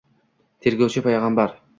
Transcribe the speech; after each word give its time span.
Tergovchi— 0.65 1.03
payg’ambar 1.11 1.53